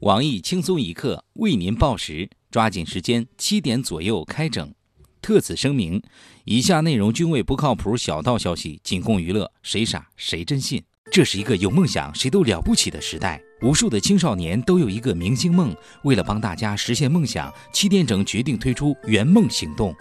[0.00, 4.72] 网易轻松一刻为您报时，抓紧时间，七点左右开整。
[5.20, 6.00] 特此声明，
[6.44, 10.80] 以下内容均为不靠谱小道消息，仅供娱乐，谁傻谁真信。
[11.10, 15.74] 这是一个有梦想谁都了不起的时代，无数的青少年都有一个明星梦。
[16.04, 19.92] 为了帮大家实现梦想，七点整决定推出圆梦行动。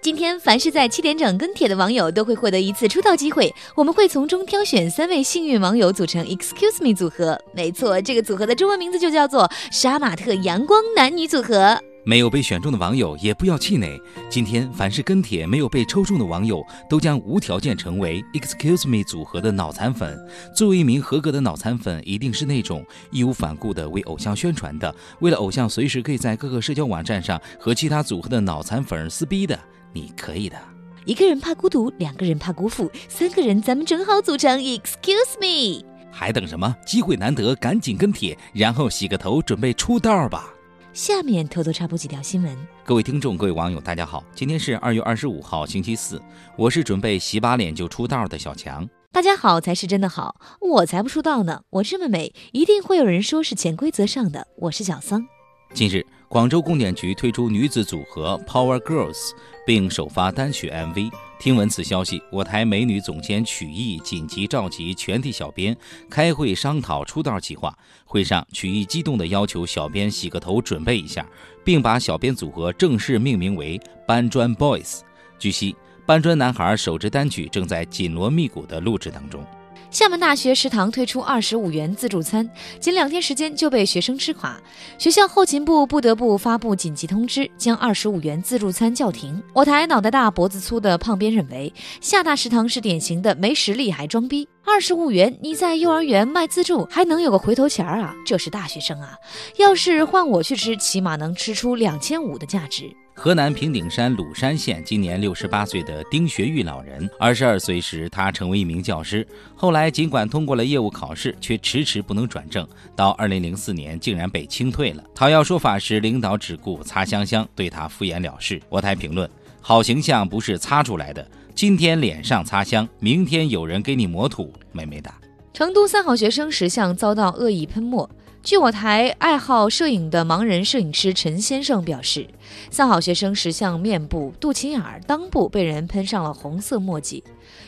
[0.00, 7.36] 今天，凡是在七点整跟帖的网友都会获得一次出道机会，我们会从中挑选三位幸运网友组成 Excuse Me 组合。
[7.52, 11.76] 没错，这个组合的中文名字就叫做杀马特阳光男女组合。
[12.04, 14.00] 没有被选中的网友也不要气馁，
[14.30, 20.16] 今天凡是跟帖没有被抽中的网友都将无条件成为 Excuse Me 组合的脑残粉。
[20.54, 29.58] 作为一名合格的脑残粉，一定是那种义无反顾的为偶像宣传的，为了偶像随时可以在各个社交网站上和其他组合的脑残粉撕逼的。
[29.92, 30.56] 你可以的。
[31.04, 35.84] 一个人怕孤独，两个人怕辜负，三个人咱们正好组成 Excuse Me。
[36.10, 36.76] 还等什么？
[36.84, 40.52] 机会难得，赶紧跟帖，然后洗个头，准备出道吧。
[40.92, 42.56] 下面偷偷插播几条新闻。
[42.84, 46.20] 各位听众，各位网友，大家好，今天是二月二十五号，星期四。
[46.56, 48.88] 我是准备洗把脸就出道的小强。
[49.12, 51.62] 大家好才是真的好，我才不出道呢。
[51.70, 54.46] 我这么美，一定会有人说是潜规则上的。
[54.56, 55.24] 我是小桑。
[55.72, 56.04] 近日。
[56.28, 59.30] 广州供电局推出女子组合 Power Girls，
[59.66, 61.10] 并首发单曲 MV。
[61.38, 65.74] 听闻此消息，我台美女总监曲艺紧急召集全体小编
[66.10, 67.74] 开会商讨出道计划。
[68.04, 71.26] 会上，曲艺激动地要求小编洗个头准备一下，
[71.64, 75.00] 并把小编组合正式命名为搬砖 Boys。
[75.38, 79.42] 据悉，搬砖男孩首支单曲正在紧锣密鼓的录制当中。
[79.90, 84.54] 厦门大学食堂推出二十五元自助餐，仅两天时间就被学生吃垮，
[84.98, 89.42] 学校后勤部不得不发布紧急通知，将二十五元自助餐叫停。
[89.54, 91.72] 我台脑袋大脖子粗的胖编认为，
[92.02, 94.46] 厦大食堂是典型的没实力还装逼。
[94.62, 98.14] 二十五元你在幼儿园卖自助还能有个回头钱儿啊？
[98.26, 99.14] 这是大学生啊！
[99.56, 102.94] 要是换我去吃，起码能吃出两千五的价值。
[103.20, 112.64] 河南平顶山鲁山县今年六十八岁的丁学玉老人，二十二岁时他成为一名教师，后来尽管通过了业务考试，却迟迟不能转正，
[112.94, 115.02] 到二零零四年竟然被清退了。
[115.16, 118.62] 讨要说法时，领导只顾擦香香，对他敷衍了事。
[118.68, 119.28] 我台评论：
[119.60, 125.12] 好形象不是擦出来的，今天脸上擦香，明天有人给你抹土，美美哒。
[125.52, 128.08] 成都三好学生石像遭到恶意喷墨。
[128.48, 132.26] 据我台爱好摄影的盲人摄影师陈先生表示，
[132.70, 137.22] 三好学生石像面部、肚脐眼儿、裆部被人喷上了红色墨迹，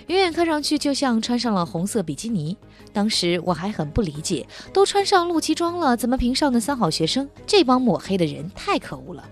[0.07, 2.57] 远远看上去就像穿上了红色比基尼。
[2.95, 7.29] 当时我还很不理解，都穿上露脐装了，怎么评上的三好学生？
[7.47, 9.23] 这帮抹黑的人太可恶了！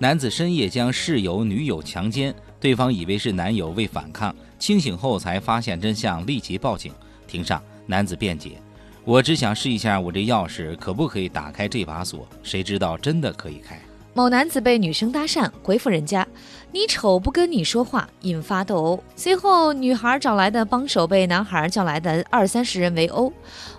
[0.00, 6.92] 男子深夜将室友女友强奸，对方以为是男友为反抗，清醒后才发现真相，立即报警。
[7.28, 8.60] 庭上，男子辩解。
[9.06, 12.26] 我只想试一下，我这钥匙可不可以打开这把锁？
[12.42, 13.80] 谁知道真的可以开？
[14.12, 16.26] 某男子被女生搭讪，回复人家
[16.74, 19.04] ：“你丑，不跟你说话。”引发斗殴。
[19.14, 23.32] 随后，女孩找来的帮手被男孩叫来的二三十人围殴。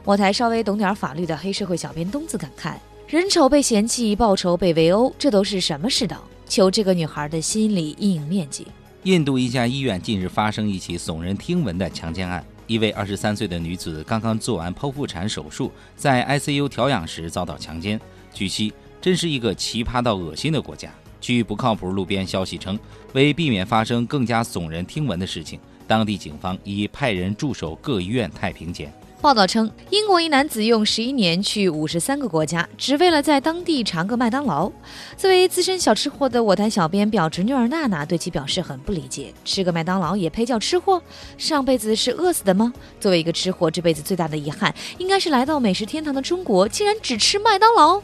[0.05, 2.75] 我台稍微懂点法律的黑社会小编东子感慨：
[3.09, 6.23] 人丑被嫌弃，报仇被围殴，这都是什么世道？
[6.47, 8.65] 求这个女孩的心理阴影面积。
[9.03, 12.41] 印度一家医院近日发生一起耸人听闻的强奸案。
[12.67, 17.99] 一位二十三岁的女子刚刚做完剖腹产手术，在 ICU 调养时遭到强奸。
[18.33, 20.93] 据悉，真是一个奇葩到恶心的国家。
[21.19, 22.77] 据不靠谱路边消息称，
[23.13, 28.93] 为避免发生更加耸人听闻的事情，当地警方已派人驻守各医院太平间。
[29.19, 34.71] 报道称，英国一男子用十一年去五十三个国家，只为了在当地尝个麦当劳。
[35.17, 41.01] 作为资深小吃货的我台小编表侄女儿娜娜对其表示很不理解：吃个麦当劳也配叫吃货？
[41.35, 42.71] 上辈子是饿死的吗？
[42.99, 47.99] 作为一个吃货，这辈子最大的遗憾应该是来到美食天堂的中国，竟然只吃麦当劳。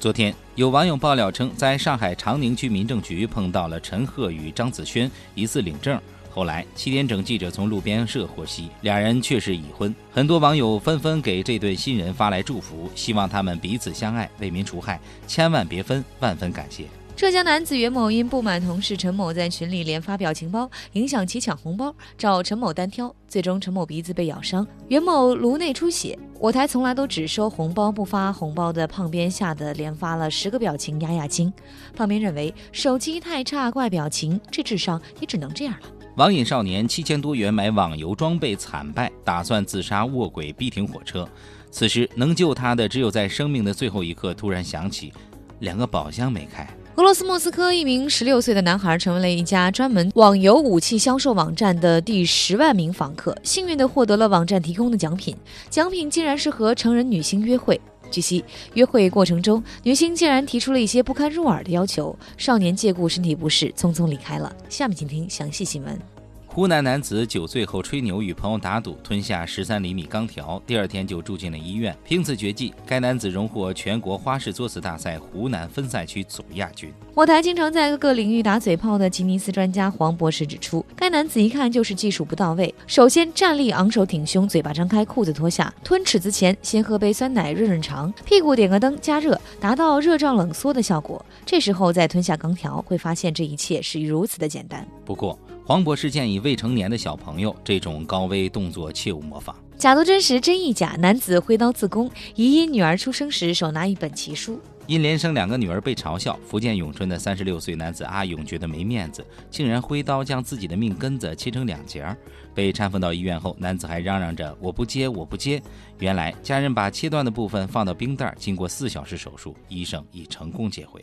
[0.00, 6.00] 昨天，有网友爆料称，在上海长宁区民政局碰到了陈赫与张子萱，疑似领证。
[6.34, 9.94] 后来，七点整记者从路边社获悉，俩人确实已婚。
[10.10, 16.86] 很多网友纷纷给这对新人发来祝福，希望他们彼此相爱，为民除害，千万别分，万分感谢。
[17.14, 26.18] 浙江男子袁某因不满同事陈某在群里连发表情包，影响其抢红包，找陈某单挑，最终陈某鼻子被咬伤，袁某颅内出血。
[26.40, 31.52] 我台从来都只收红包不发红包的胖编吓得连发了十个表情压压惊。
[31.94, 35.86] 胖编认为手机太差怪表情，这智商也只能这样了。
[36.16, 41.28] 网瘾少年七千多元买网游装备惨败，打算自杀卧轨逼停火车。
[41.72, 45.12] 此时能救他的只有在生命的最后一刻突然想起，
[45.58, 46.64] 两个宝箱没开。
[46.94, 55.36] 俄罗斯莫斯科一名十六岁的男孩成为了一家专门网游武器销售网站的第十万名访客，幸运地获得了网站提供的奖品。
[55.68, 57.80] 奖品竟然是和成人女星约会。
[58.10, 64.54] 据悉，约会过程中，女星竟然提出了一些不堪入耳的要求，少年借故身体不适，匆匆离开了。
[64.68, 65.98] 下面请听详细新闻。
[66.46, 71.92] 湖南男子酒醉后吹牛，与朋友打赌吞下十三厘米钢条，第二天就住进了医院。
[72.04, 76.92] 凭此绝技，该男子荣获全国花式作死大赛湖南分赛区总亚军。
[77.12, 82.74] 我台经常在各个领域打嘴炮的吉尼斯专家黄博士指出，该男子一看就是技术不到位。
[82.86, 91.22] 首先站立昂首挺胸，嘴巴张开，裤子脱下，吞尺子前先喝杯酸奶润润肠，屁股点个灯加热，达到热胀冷缩的效果。
[91.44, 94.88] 这时候再吞下钢条，会发现这一切是如此的简单。
[95.04, 99.54] 不过，黄博士建议未成年的小朋友这种高危动作切勿模仿。
[99.76, 100.96] 假作真实，真亦假。
[101.00, 104.58] 男子挥刀自宫，疑因女儿出生时手拿一本奇书。
[104.86, 112.16] 因连生两个女儿被嘲笑，福建永春的三十六岁男子阿勇觉得没面子，竟然挥刀将自己的命根子切成两截儿。
[112.54, 115.60] 被搀扶到医院后，男子还嚷嚷着“我不接，我不接”。
[115.98, 121.02] 原来家人把切断的部分放到冰袋，经过四小时手术，医生已成功接回。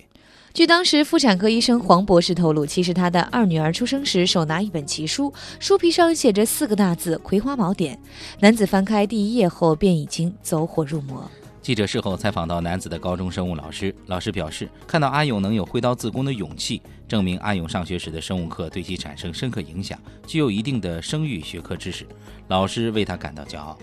[0.54, 7.96] 据当时妇产科医生黄博士透露，其实他的二女儿出生时手拿一本奇书，书皮上写着四个大字《葵花宝典》。
[8.42, 11.30] 男子翻开第一页后，便已经走火入魔。
[11.62, 22.06] 记者事后采访到男子的高中生物老师，老师表示，看到阿勇能有挥刀自宫的勇气，证明阿勇上学时的生物课对其产生深刻影响，具有一定的生育学科知识。
[22.48, 23.78] 老师为他感到骄傲。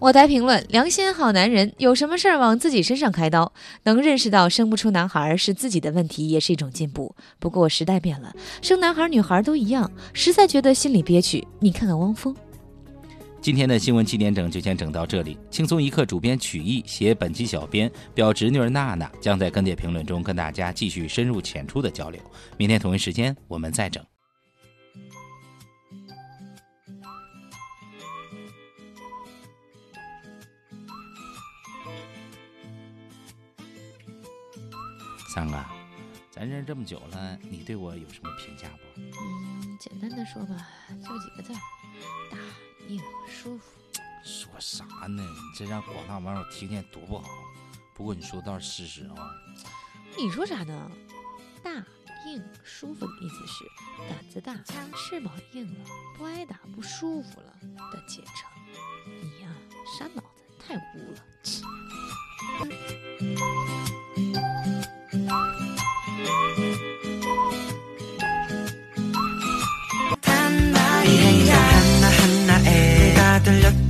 [0.00, 3.52] 我台评论：良心好男人，有什么事儿往自己身上开刀？
[3.84, 7.14] 能认识到生不出男孩是自己的问题，也是一种进步。
[7.38, 11.46] 不过时代变了，生男孩女孩都一样，实在觉得心里憋屈。
[11.60, 12.34] 你看看汪峰。
[13.42, 15.36] 今天的新闻七点整就先整到这里。
[15.50, 22.22] 轻松一刻主编曲艺写本期小编表侄女儿娜娜将在跟帖评论中跟大家继续深入浅出的交流。
[22.56, 24.00] 明天同一时间我们再整。
[35.34, 35.58] 三哥，
[36.30, 39.00] 咱认识这么久了，你对我有什么评价不？
[39.00, 40.68] 嗯，简单的说吧，
[41.02, 41.58] 就几个字儿：
[42.30, 42.38] 大、
[42.92, 43.64] 硬、舒服。
[44.22, 45.22] 说啥呢？
[45.22, 47.24] 你这让广大网友听见多不好。
[47.94, 49.30] 不过你说的倒是事实啊。
[50.16, 50.90] 你说啥呢？
[51.62, 51.70] 大、
[52.26, 53.64] 硬、舒服的意思是
[54.08, 54.56] 胆子大、
[54.94, 55.84] 翅膀硬了、
[56.16, 57.56] 不挨打、不舒服了
[57.92, 58.48] 的简称。
[59.06, 59.48] 你呀，
[59.98, 60.28] 傻脑子，
[60.58, 61.22] 太污了。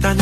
[0.03, 0.21] ventana